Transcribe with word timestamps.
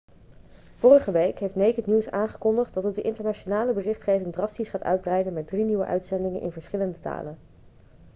vorige 0.77 1.11
week 1.11 1.39
heeft 1.39 1.55
naked 1.55 1.85
news 1.87 2.11
aangekondigd 2.11 2.73
dat 2.73 2.83
het 2.83 2.95
de 2.95 3.01
internationale 3.01 3.73
berichtgeving 3.73 4.33
drastisch 4.33 4.69
gaat 4.69 4.83
uitbreiden 4.83 5.33
met 5.33 5.47
drie 5.47 5.63
nieuwe 5.63 5.85
uitzendingen 5.85 6.41
in 6.41 6.51
verschillende 6.51 6.99
talen 6.99 7.37